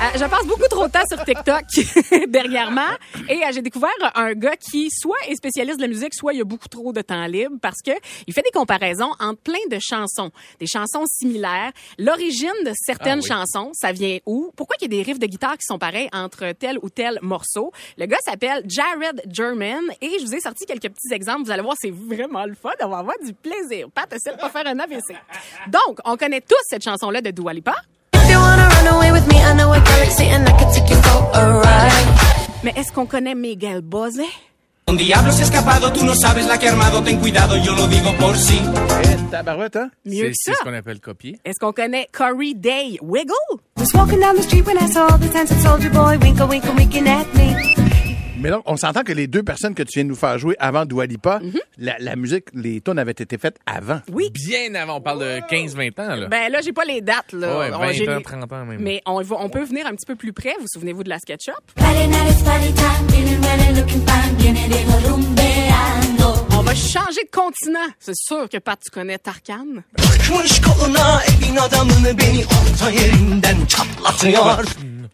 [0.00, 1.64] Euh, je passe beaucoup trop de temps sur TikTok
[2.28, 2.88] dernièrement
[3.28, 6.40] et euh, j'ai découvert un gars qui soit est spécialiste de la musique, soit il
[6.40, 7.90] a beaucoup trop de temps libre parce que
[8.26, 13.72] il fait des comparaisons entre plein de chansons, des chansons similaires, l'origine de certaines chansons,
[13.74, 16.52] ça vient où, pourquoi il y a des riffs de guitare qui sont pareils entre
[16.52, 17.70] tel ou tel morceau?
[17.98, 21.62] Le gars s'appelle Jared German et je vous ai sorti quelques petits exemples, vous allez
[21.62, 23.88] voir, c'est vraiment le fun, on va avoir du plaisir.
[23.94, 25.14] Pat, essaie de pas faire un AVC.
[25.66, 27.74] Donc, on connaît tous cette chanson-là de Dua Lipa.
[32.62, 34.24] Mais est-ce qu'on connaît Miguel Bosé?
[34.86, 37.74] Un diablo se ha escapado, tú no sabes la que ha armado, ten cuidado, yo
[37.74, 38.60] lo digo por sí.
[39.04, 39.90] Eh, tabarouette, hein?
[40.04, 41.38] Mieux que C'est ce qu'on appelle copier.
[41.44, 43.32] Est-ce qu'on connaît Corey Day Wiggle?
[43.78, 47.26] Was walking down the street when I saw the soldier boy winkle, winkle, winking at
[47.34, 47.54] me.
[48.40, 50.56] Mais donc, on s'entend que les deux personnes que tu viens de nous faire jouer
[50.58, 51.40] avant Dua Lipa,
[51.76, 54.00] la, la musique, les tunes avaient été faites avant.
[54.10, 54.30] Oui.
[54.32, 56.26] Bien avant, on parle de 15-20 ans, là.
[56.28, 57.32] Ben là, j'ai pas les dates.
[57.32, 57.58] Là.
[57.58, 58.80] Ouais, On- 20 j'ai ans, les- 30 ans même.
[58.80, 60.54] Mais on, va- on peut venir un petit peu plus près.
[60.58, 61.52] Vous souvenez-vous de la SketchUp?
[66.58, 67.78] On va changer de continent.
[67.98, 69.66] C'est sûr que Pat, tu connais Tarkan.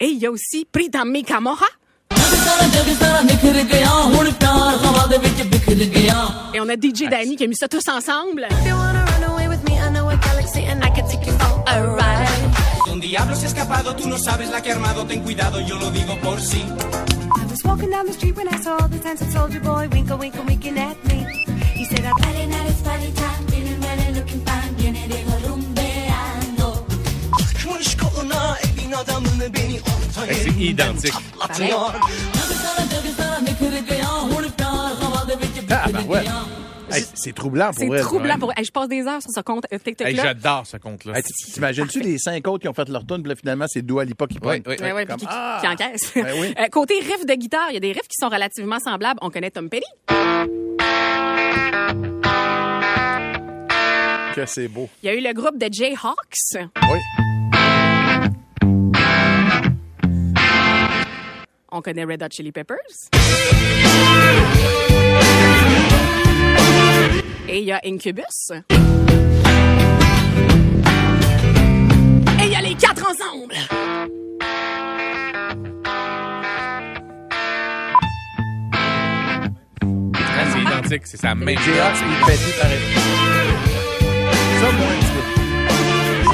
[0.01, 1.65] Et il y a aussi Pritami Kamoha.
[6.55, 8.47] Et on a DJ Danny qui a mis ça tous ensemble.
[8.51, 11.27] If you wanna run away with me, I know a galaxy and I can take
[11.27, 12.91] you for a ride.
[12.91, 15.91] Un diablo se ha escapado, tú no sabes la que armado, ten cuidado, yo lo
[15.91, 16.63] digo por sí.
[16.63, 20.45] I was walking down the street when I saw the talented soldier boy winkle, winkle,
[20.45, 21.27] winking at me.
[21.75, 25.25] He said, Friday night is party time, feeling ready, looking fine, viene de
[28.93, 31.13] adamını beni orta Hey, c'est yerinden identique.
[31.13, 31.81] çatlatıyor.
[35.69, 36.29] Tabarouette.
[36.89, 38.53] Hey, c'est troublant pour C'est troublant pour.
[38.57, 40.23] Hey, je passe des heures sur ce compte euh, Hey, TikTok-là.
[40.23, 41.17] J'adore ce compte-là.
[41.19, 44.05] Hey, T'imagines-tu les cinq autres qui ont fait leur tune, puis là, finalement, c'est Dua
[44.05, 44.63] Lipa qui Oui, pogne?
[44.67, 45.59] oui, Ouais, ouais, Comme, qui, ah!
[45.61, 46.13] qui encaisse.
[46.15, 46.55] Ben oui.
[46.59, 49.19] Euh, côté riff de guitare, il y a des riffs qui sont relativement semblables.
[49.21, 49.85] On connaît Tom Petty.
[54.35, 54.89] Que c'est beau.
[55.03, 56.69] Il y a eu le groupe de Jayhawks.
[56.91, 56.99] Oui.
[61.79, 63.11] On connaît Red Hot Chili Peppers.
[67.51, 68.51] Et il y a Incubus.
[68.51, 68.63] Et
[72.45, 73.57] il y a les quatre ensemble.
[80.15, 82.79] Ah, c'est identique, c'est sa même J-Rock, c'est Betty, pareil.
[84.61, 85.21] Ça, moi, petit peu.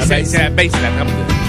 [0.06, 1.41] C'est c'est la bass, c'est la trappe de...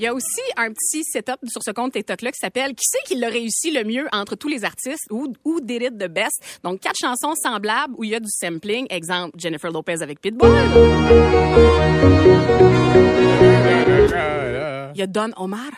[0.00, 3.02] il y a aussi un petit setup sur ce compte TikTok-là qui s'appelle Qui c'est
[3.06, 6.42] qui l'a réussi le mieux entre tous les artistes ou Who did the best?
[6.64, 8.86] Donc, quatre chansons semblables où il y a du sampling.
[8.88, 10.48] Exemple, Jennifer Lopez avec Pitbull.
[14.94, 15.70] Il y a Don Omar.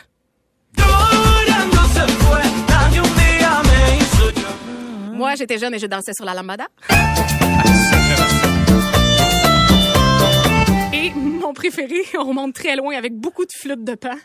[5.11, 6.67] Moi, j'étais jeune et je dansais sur la lambada.
[11.43, 14.15] Mon préféré, on remonte très loin avec beaucoup de flûtes de pan.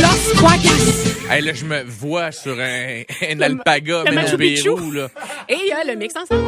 [0.00, 1.30] Los Cuacas.
[1.30, 4.62] Hey, là, je me vois sur un, un alpaga, le mais du.
[4.62, 5.08] Pérou, là.
[5.48, 6.44] Et il y a le mix ensemble.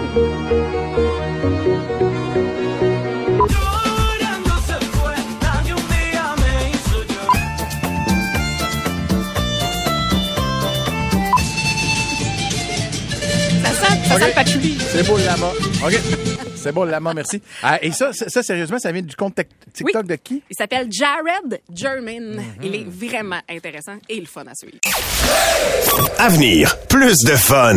[14.08, 14.78] Ça sent le patchouli.
[14.80, 15.50] C'est beau le lama.
[15.84, 16.00] OK.
[16.56, 17.40] C'est beau le lama, merci.
[17.62, 19.34] Ah, et ça, ça, ça, sérieusement, ça vient du compte
[19.72, 20.08] TikTok Oui.
[20.08, 20.42] de qui?
[20.50, 22.36] Il s'appelle Jared German.
[22.36, 22.42] Mhm.
[22.62, 24.78] Il est vraiment intéressant et le fun à suivre.
[26.18, 27.76] Avenir, plus de fun.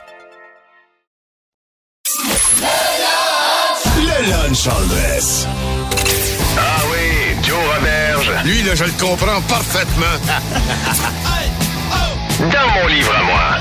[6.57, 8.31] Ah oui, Joe Roberge.
[8.45, 10.17] Lui, là, je le comprends parfaitement.
[12.39, 13.57] Dans mon livre à moi.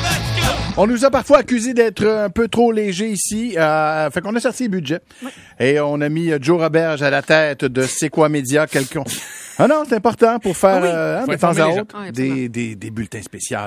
[0.76, 3.54] On nous a parfois accusé d'être un peu trop léger ici.
[3.56, 5.00] Euh, fait qu'on a sorti le budget.
[5.60, 9.04] Et on a mis euh, Joe Roberge à la tête de C'est quoi Média, quelqu'un.
[9.58, 12.48] Ah non, c'est important pour faire, oui, euh, hein, de temps à autre, Ah, des,
[12.48, 13.58] des, des bulletins spéciaux.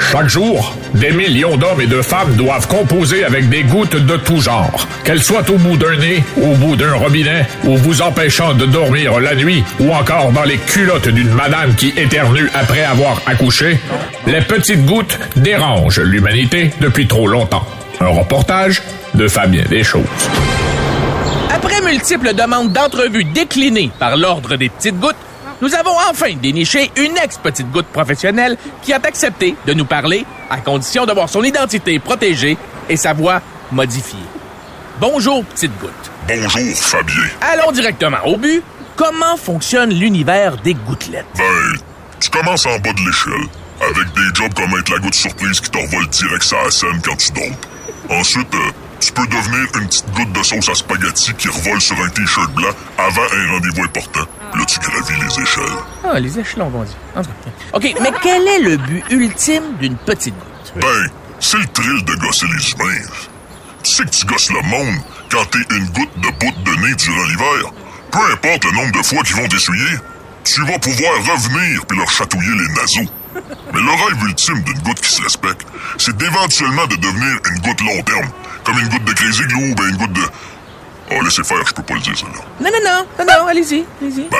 [0.00, 4.40] Chaque jour, des millions d'hommes et de femmes doivent composer avec des gouttes de tout
[4.40, 4.88] genre.
[5.04, 9.20] Qu'elles soient au bout d'un nez, au bout d'un robinet, ou vous empêchant de dormir
[9.20, 13.78] la nuit, ou encore dans les culottes d'une madame qui éternue après avoir accouché,
[14.26, 17.66] les petites gouttes dérangent l'humanité depuis trop longtemps.
[18.00, 18.82] Un reportage
[19.14, 20.02] de Fabien Deschchoses.
[21.54, 25.16] Après multiples demandes d'entrevues déclinées par l'Ordre des petites gouttes,
[25.60, 30.58] nous avons enfin déniché une ex-petite goutte professionnelle qui a accepté de nous parler à
[30.58, 32.56] condition de voir son identité protégée
[32.88, 33.40] et sa voix
[33.72, 34.18] modifiée.
[35.00, 36.10] Bonjour, petite goutte.
[36.28, 37.22] Bonjour, Fabien.
[37.40, 38.62] Allons directement au but.
[38.96, 41.24] Comment fonctionne l'univers des gouttelettes?
[41.36, 41.80] Ben,
[42.20, 43.48] tu commences en bas de l'échelle,
[43.80, 47.16] avec des jobs comme être la goutte surprise qui t'envole direct sur la scène quand
[47.16, 47.66] tu dompes.
[48.10, 48.70] Ensuite, euh,
[49.00, 52.52] tu peux devenir une petite goutte de sauce à spaghetti qui revole sur un t-shirt
[52.52, 54.26] blanc avant un rendez-vous important.
[54.54, 55.78] Là, tu gravis les échelles.
[56.04, 56.96] Ah, les échelons vont dire.
[57.16, 57.50] En tout cas.
[57.76, 60.72] OK, mais quel est le but ultime d'une petite goutte?
[60.76, 61.10] Ben,
[61.40, 63.06] c'est le thrill de gosser les humains.
[63.82, 64.96] Tu sais que tu gosses le monde
[65.30, 67.72] quand t'es une goutte de bout de nez durant l'hiver.
[68.12, 69.96] Peu importe le nombre de fois qu'ils vont t'essuyer,
[70.44, 73.10] tu vas pouvoir revenir puis leur chatouiller les naseaux.
[73.72, 75.66] Mais le rêve ultime d'une goutte qui se respecte,
[75.96, 78.28] c'est d'éventuellement de devenir une goutte long terme.
[78.64, 80.22] Comme une goutte de Crazy Glue ou ben une goutte de...
[81.12, 82.40] Oh, laissez faire, je peux pas le dire, celle-là.
[82.60, 84.28] Non, non, non, non, non, allez-y, allez-y.
[84.28, 84.38] Ben,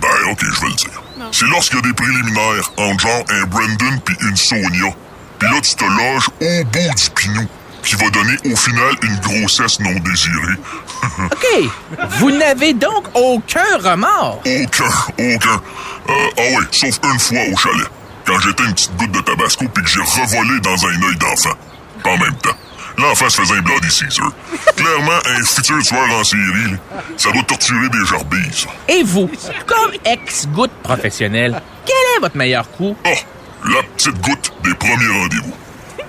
[0.00, 1.02] ben, ok, je vais le dire.
[1.32, 4.94] C'est lorsqu'il y a des préliminaires entre genre un Brandon puis une Sonia.
[5.38, 7.48] Puis là, tu te loges au bout du pignon,
[7.82, 10.58] qui va donner au final une grossesse non désirée.
[11.18, 11.70] OK,
[12.18, 14.40] vous n'avez donc aucun remords?
[14.46, 14.84] Aucun,
[15.18, 15.60] aucun.
[16.08, 17.88] Euh, ah ouais, sauf une fois au chalet.
[18.26, 21.56] Quand j'étais une petite goutte de tabasco puis que j'ai revolé dans un œil d'enfant.
[22.04, 22.56] En même temps.
[22.98, 24.30] L'enfant se faisait un Bloody Caesar.
[24.76, 28.68] Clairement, un futur tueur en série, là, ça doit torturer des jarbilles, ça.
[28.88, 29.30] Et vous,
[29.66, 32.96] comme ex-goutte professionnelle, quel est votre meilleur coup?
[33.06, 35.54] Oh, la petite goutte des premiers rendez-vous.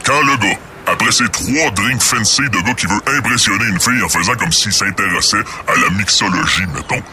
[0.04, 0.58] Quand le gars,
[0.88, 4.52] après ses trois drinks fancy de gars qui veut impressionner une fille en faisant comme
[4.52, 7.04] s'il s'intéressait à la mixologie, mettons,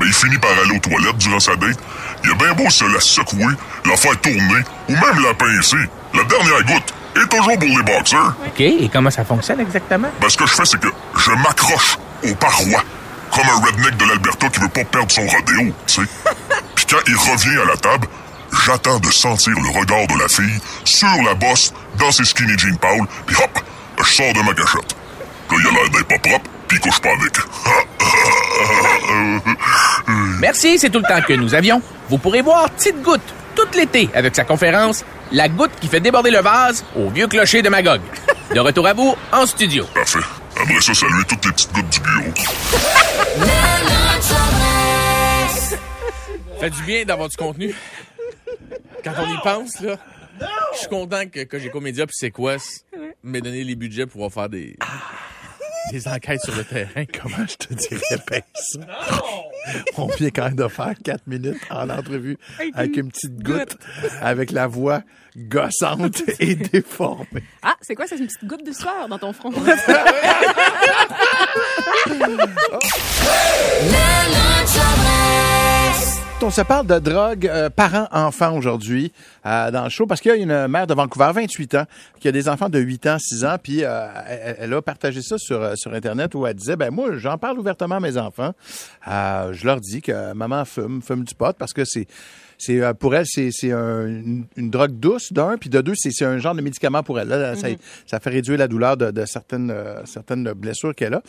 [0.00, 1.78] ben il finit par aller aux toilettes durant sa date,
[2.24, 3.54] il a bien beau se la secouer,
[3.84, 5.76] la faire tourner, ou même la pincer.
[6.14, 8.34] La dernière goutte est toujours pour les boxeurs.
[8.46, 10.08] OK, et comment ça fonctionne exactement?
[10.20, 10.88] Ben, ce que je fais, c'est que
[11.18, 12.82] je m'accroche aux parois,
[13.30, 16.02] comme un redneck de l'Alberta qui veut pas perdre son rodéo, tu sais.
[16.74, 18.08] Puis quand il revient à la table,
[18.64, 22.78] j'attends de sentir le regard de la fille sur la bosse dans ses skinny jeans
[22.78, 23.58] pâles, puis hop,
[23.98, 24.96] je sors de ma cachette.
[25.50, 27.36] Là, il a l'air d'être pas propre, pas avec.
[30.40, 31.82] Merci, c'est tout le temps que nous avions.
[32.08, 36.30] Vous pourrez voir Petite Goutte tout l'été avec sa conférence La goutte qui fait déborder
[36.30, 38.00] le vase au vieux clocher de Magog.
[38.54, 39.84] De retour à vous en studio.
[39.94, 40.20] Parfait.
[40.56, 42.34] Après ça, saluer toutes les petites gouttes du bureau.
[46.60, 47.74] Fait du bien d'avoir du contenu.
[49.02, 49.96] Quand on y pense, là,
[50.74, 52.56] je suis content que, que j'ai Comédia puis c'est quoi
[53.22, 54.76] m'ait donné les budgets pour pouvoir faire des,
[55.90, 57.04] des enquêtes sur le terrain.
[57.22, 58.80] Comment je te dirais bien ça?
[59.96, 62.38] On vient quand même de faire quatre minutes en entrevue
[62.74, 63.76] avec une petite goutte,
[64.20, 65.02] avec la voix
[65.36, 67.44] gossante et déformée.
[67.62, 69.50] Ah, c'est quoi, c'est une petite goutte de sueur dans ton front?
[76.42, 79.12] On se parle de drogue euh, parents-enfants aujourd'hui
[79.44, 81.84] euh, dans le show parce qu'il y a une mère de Vancouver, 28 ans,
[82.18, 84.06] qui a des enfants de 8 ans, 6 ans, puis euh,
[84.58, 87.96] elle, a partagé ça sur, sur Internet où elle disait, ben moi, j'en parle ouvertement
[87.96, 88.52] à mes enfants.
[89.06, 92.06] Je leur dis que maman fume, fume du pot parce que c'est...
[92.60, 95.94] C'est euh, pour elle, c'est c'est un- une, une drogue douce d'un, puis de deux,
[95.96, 97.28] c'est c'est un genre de médicament pour elle.
[97.28, 97.68] Là, ça,
[98.06, 101.22] ça fait réduire la douleur de, de certaines euh, certaines blessures qu'elle a.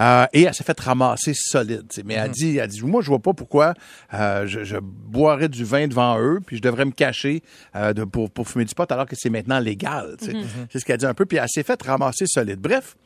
[0.00, 1.82] Euh, et elle s'est fait ramasser solide.
[2.04, 3.74] Mais elle dit, elle dit, moi, je vois pas pourquoi
[4.14, 7.42] euh, je, je boirais du vin devant eux, puis je devrais me cacher
[7.74, 10.16] euh, de, pour, pour fumer du pot, alors que c'est maintenant légal.
[10.22, 10.44] Mhm.
[10.70, 12.60] C'est ce qu'elle dit un peu, puis elle s'est fait ramasser solide.
[12.60, 12.96] Bref,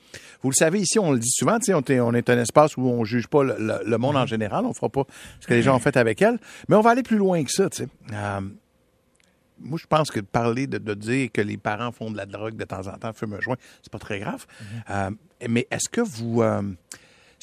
[0.42, 2.82] vous le savez, ici, on le dit souvent, on, est- on est un espace où
[2.88, 5.04] on juge pas le, le- le monde en général, on fera pas
[5.40, 6.38] ce que les gens ont fait avec elle,
[6.68, 7.88] mais on va aller plus loin que ça, tu sais.
[8.12, 8.40] Euh,
[9.60, 12.56] moi, je pense que parler, de, de dire que les parents font de la drogue
[12.56, 14.44] de temps en temps, fument un joint, c'est pas très grave.
[14.90, 15.10] Euh,
[15.48, 16.42] mais est-ce que vous...
[16.42, 16.62] euh,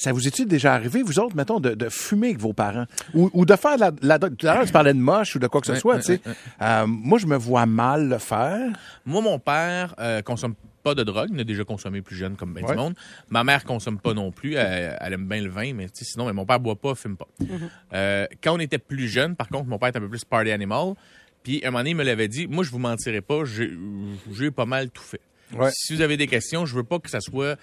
[0.01, 2.86] ça vous est-il déjà arrivé, vous autres, mettons, de, de fumer avec vos parents?
[3.13, 3.91] Ou, ou de faire la?
[4.20, 6.22] Tout à l'heure, tu parlais de moche ou de quoi que ce soit, tu sais.
[6.62, 8.72] Euh, moi, je me vois mal le faire.
[9.06, 11.29] Moi, mon père euh, consomme pas de drogue.
[11.34, 12.72] Il a déjà consommé plus jeune, comme ben Ouais.
[12.72, 12.94] du monde.
[13.29, 14.53] Ma mère consomme pas non plus.
[14.56, 17.27] Elle, elle aime bien le vin, mais sinon, mais mon père boit pas, fume pas.
[17.94, 20.51] Euh, quand on était plus jeune, par contre, mon père était un peu plus party
[20.51, 20.94] animal.
[21.44, 23.72] Puis, un moment donné, il me l'avait dit, moi, je vous mentirai pas, j'ai
[24.32, 25.20] j'ai pas mal tout fait.
[25.58, 25.70] Ouais.
[25.74, 27.58] Si vous avez des questions, je veux pas que ça soit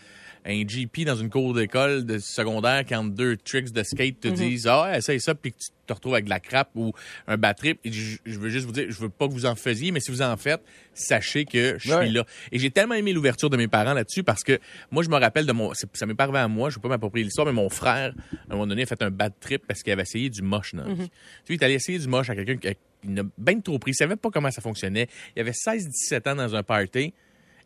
[0.48, 4.34] un GP dans une cour d'école de secondaire quand deux tricks de skate te Mhm.
[4.34, 6.92] disent ah essaye ça puis que tu te retrouves avec de la crappe ou
[7.26, 9.54] un bad trip Et je, veux juste vous dire je veux pas que vous en
[9.56, 10.62] faisiez mais si vous en faites
[10.94, 12.04] sachez que je Ouais.
[12.06, 14.58] suis là et j'ai tellement aimé l'ouverture de mes parents là-dessus parce que
[14.90, 16.88] moi je me rappelle de mon ça m'est pas arrivé à moi je veux pas
[16.88, 19.82] m'approprier l'histoire mais mon frère à un moment donné a fait un bad trip parce
[19.82, 20.90] qu'il avait essayé du moche la vie.
[20.92, 21.06] Mhm.
[21.44, 22.68] Tu il est allé essayer du moche à quelqu'un qui
[23.08, 23.92] il a bien trop pris.
[23.92, 25.06] Il savait pas comment ça fonctionnait.
[25.36, 27.12] Il avait 16-17 ans dans un party.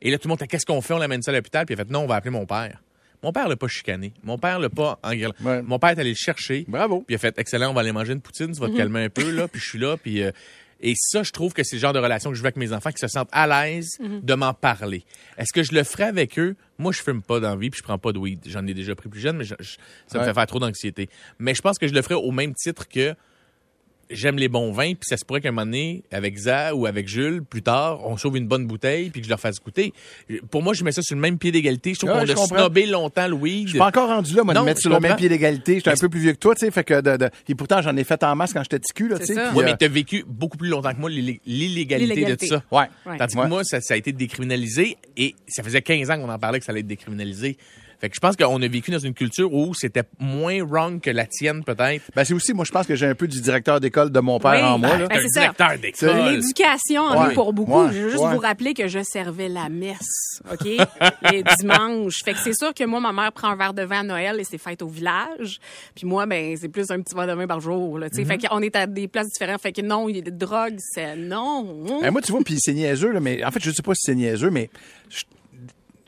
[0.02, 0.94] Et là, tout le monde était, qu'est-ce qu'on fait?
[0.94, 1.66] On l'amène ça à l'hôpital.
[1.66, 2.80] Puis il a fait, non, on va appeler mon père.
[3.22, 4.12] Mon père l'a pas chicané.
[4.22, 5.32] Mon père l'a pas engueulé.
[5.64, 6.64] Mon père est allé le chercher.
[6.68, 7.00] Bravo.
[7.00, 8.52] Puis il a fait, excellent, on va aller manger une poutine.
[8.52, 8.78] Tu vas te Mhm.
[8.78, 9.46] calmer un peu, là.
[9.46, 9.98] Puis je suis là.
[9.98, 10.30] Puis, euh,
[10.80, 12.72] et ça, je trouve que c'est le genre de relation que je veux avec mes
[12.72, 14.22] enfants qui se sentent à l'aise Mhm.
[14.22, 15.04] de m'en parler.
[15.36, 16.56] Est-ce que je le ferais avec eux?
[16.78, 18.40] Moi, je fume pas d'envie, puis je prends pas de weed.
[18.46, 19.76] J'en ai déjà pris plus jeune, mais je- je-
[20.06, 20.24] ça me Ouais.
[20.28, 21.10] fait faire trop d'anxiété.
[21.38, 23.14] Mais je pense que je le ferais au même titre que
[24.10, 26.86] j'aime les bons vins, puis ça se pourrait qu'à un moment donné, avec Za ou
[26.86, 29.92] avec Jules, plus tard, on sauve une bonne bouteille, puis que je leur fasse goûter.
[30.50, 31.94] Pour moi, je mets ça sur le même pied d'égalité.
[31.94, 32.56] Je trouve Ouais, qu'on a comprends.
[32.58, 33.64] snobé longtemps weed.
[33.66, 35.76] Je suis pas encore rendu là, moi, Non, de mettre sur le même pied d'égalité.
[35.76, 37.80] J'étais un peu plus vieux que toi, tu sais, fait que de, de- et pourtant,
[37.82, 39.38] j'en ai fait en masse quand j'étais petit cul, là, tu sais.
[39.38, 42.46] euh, mais tu as vécu beaucoup plus longtemps que moi l'illé- l'illégalité de L'illégalité.
[42.46, 42.62] ça.
[42.70, 42.86] Ouais.
[43.18, 43.44] Tandis Ouais.
[43.44, 46.58] que moi, ça, ça a été décriminalisé et ça faisait 15 ans qu'on en parlait
[46.58, 47.56] que ça allait être décriminalisé.
[48.00, 51.10] Fait que je pense qu'on a vécu dans une culture où c'était moins wrong que
[51.10, 52.02] la tienne, peut-être.
[52.16, 54.38] Ben, c'est aussi, moi, je pense que j'ai un peu du directeur d'école de mon
[54.40, 55.08] père Oui, en moi, ben, là.
[55.08, 56.30] ben, c'est directeur d'école.
[56.32, 57.30] L'éducation en Ouais.
[57.32, 57.82] est pour beaucoup.
[57.84, 57.92] Ouais.
[57.92, 58.34] Je veux juste Ouais.
[58.34, 60.66] vous rappeler que je servais la messe, OK?
[61.30, 62.22] Les dimanches.
[62.24, 64.40] Fait que c'est sûr que moi, ma mère prend un verre de vin à Noël
[64.40, 65.58] et c'est fête au village.
[65.94, 68.22] Puis moi, ben, c'est plus un petit verre de vin par jour, là, tu sais.
[68.22, 68.28] Mhm.
[68.28, 69.60] Fait qu'on est à des places différentes.
[69.60, 71.84] Fait que non, il y a des drogues, c'est non.
[72.00, 74.02] Ben, moi, tu vois, puis c'est niaiseux, là, mais en fait, je sais pas si
[74.04, 74.70] c'est niaiseux, mais
[75.10, 75.22] je,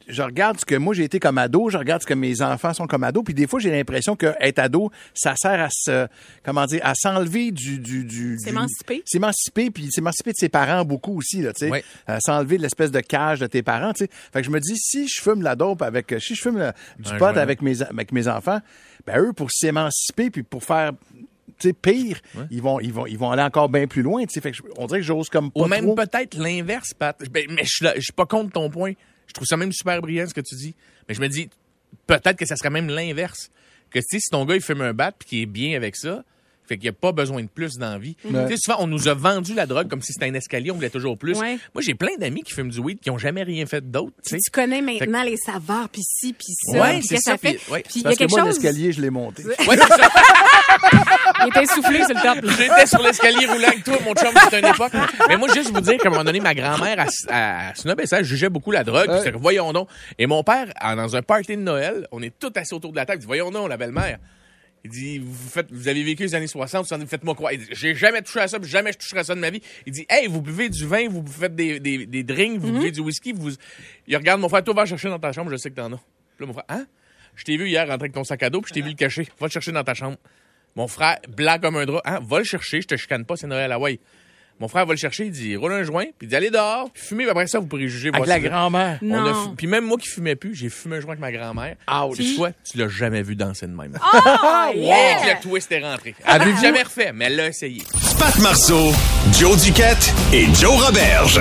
[0.08, 2.72] je regarde ce que moi j'ai été comme ado, je regarde ce que mes enfants
[2.74, 6.06] sont comme ados, puis des fois j'ai l'impression que être ado, ça sert à se,
[6.44, 9.02] comment dire, à s'enlever du, du, du, du- S'émanciper.
[9.04, 11.84] s'émanciper, puis s'émanciper de ses parents beaucoup aussi, là, tu sais, Ouais.
[12.08, 14.10] Euh, s'enlever de l'espèce de cage de tes parents, tu sais.
[14.32, 16.72] Fait que je me dis, si je fume la dope avec, si je fume le-
[16.98, 18.60] du pot avec mes, avec mes enfants,
[19.06, 20.92] ben eux pour s'émanciper puis pour faire
[21.58, 22.18] tu sais, pire,
[22.50, 24.22] ils vont, ils vont, ils vont aller encore bien plus loin.
[24.24, 24.40] tu sais.
[24.40, 25.94] Fait que je- on dirait que j'ose comme pas Ou même trop.
[25.94, 27.16] peut-être l'inverse, Pat.
[27.30, 28.92] Ben, mais je suis là- je suis pas contre ton point.
[29.32, 30.74] Je trouve ça même super brillant ce que tu dis.
[31.08, 31.48] Mais je me dis,
[32.06, 33.50] peut-être que ça serait même l'inverse.
[33.88, 36.22] Que si ton gars il fume un bat puis qu'il est bien avec ça,
[36.68, 38.16] fait qu'il n'y a pas besoin de plus d'envie.
[38.24, 38.46] Ouais.
[38.46, 40.74] Tu sais, souvent, on nous a vendu la drogue comme si c'était un escalier, on
[40.76, 41.38] voulait toujours plus.
[41.38, 41.58] Ouais.
[41.74, 44.12] Moi, j'ai plein d'amis qui fument du weed qui ont jamais rien fait d'autre.
[44.24, 44.38] tu sais.
[44.44, 47.24] Tu connais Fait maintenant les saveurs, puis ci, puis ça, Ouais, puis c'est qu'est-ce que
[47.24, 47.54] ça ça, fait?
[47.54, 47.82] puis- ouais.
[47.82, 48.48] Puis il y a Parce que quelque moi, chose...
[48.62, 49.44] l'escalier, je l'ai monté.
[49.44, 50.08] Ouais, c'est ça.
[51.42, 52.50] Il était essoufflé sur le top.
[52.58, 54.92] J'étais sur l'escalier roulant avec toi, mon chum, c'était une époque.
[55.28, 58.48] Mais moi, juste vous dire qu'à un moment donné, ma grand-mère, à, snobait ça, jugeait
[58.48, 59.08] beaucoup la drogue.
[59.08, 59.88] Puis c'était, voyons donc.
[60.18, 60.66] Et mon père,
[60.96, 63.20] dans un party de Noël, on est tous assis autour de la table.
[63.20, 64.18] Dit, voyons donc, la belle-mère.
[64.84, 67.52] Il dit, vous, faites, vous avez vécu les années 60, vous faites-moi quoi?
[67.52, 69.50] Il dit, j'ai jamais touché à ça, puis jamais je toucherai à ça de ma
[69.50, 69.62] vie.
[69.86, 72.90] Il dit, hey, vous buvez du vin, vous faites des, des, des drinks, vous buvez
[72.90, 73.50] du whisky, vous...
[74.08, 75.96] Il regarde mon frère, toi, va chercher dans ta chambre, je sais que t'en as.
[76.36, 76.86] Puis là, mon frère, hein?
[77.36, 78.96] Je t'ai vu hier rentrer avec ton sac à dos, puis je t'ai vu le
[78.96, 79.28] cacher.
[79.38, 80.16] Va le chercher dans ta chambre.
[80.74, 82.18] Mon frère, blanc comme un drap, hein?
[82.22, 84.00] Va le chercher, je te chicane pas, c'est Noël à Hawaï.
[84.62, 86.88] Mon frère va le chercher, il dit, roule un joint, puis il dit, allez dehors,
[86.94, 88.12] puis fumez, puis après ça, vous pourrez juger.
[88.14, 89.00] Avec la grand-mère.
[89.56, 91.74] Puis même moi qui fumais plus, j'ai fumé un joint avec ma grand-mère.
[91.92, 92.16] Ouch.
[92.16, 93.98] Puis toi, tu l'as jamais vu danser de même.
[94.54, 95.14] Ah, Et yeah!
[95.16, 96.14] que le twist est rentré.
[96.24, 97.82] Elle l'a jamais refait, mais elle l'a essayé.
[98.20, 98.92] Pat Marceau,
[99.32, 101.40] Joe Duquette et Joe Roberge.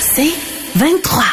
[0.00, 0.32] C'est
[0.76, 1.24] 23.